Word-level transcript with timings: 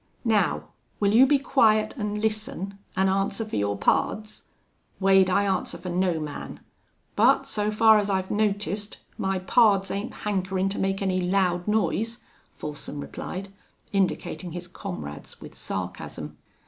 Now, 0.25 0.69
will 0.99 1.13
you 1.13 1.27
be 1.27 1.37
quiet 1.37 1.93
an' 1.95 2.19
listen 2.21 2.79
an' 2.95 3.07
answer 3.07 3.45
for 3.45 3.55
your 3.55 3.77
pards?" 3.77 4.45
"Wade, 4.99 5.29
I 5.29 5.43
answer 5.43 5.77
fer 5.77 5.89
no 5.89 6.19
man. 6.19 6.59
But, 7.15 7.45
so 7.45 7.69
far 7.69 7.99
as 7.99 8.09
I've 8.09 8.31
noticed, 8.31 8.97
my 9.19 9.37
pards 9.37 9.91
ain't 9.91 10.23
hankerin' 10.25 10.69
to 10.69 10.79
make 10.79 11.03
any 11.03 11.21
loud 11.21 11.67
noise," 11.67 12.23
Folsom 12.51 12.99
replied, 12.99 13.49
indicating 13.93 14.53
his 14.53 14.67
comrades, 14.67 15.39
with 15.39 15.53
sarcasm. 15.53 16.35